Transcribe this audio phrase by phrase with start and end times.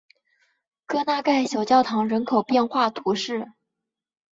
[0.87, 3.51] 戈纳盖小教堂人口变化图示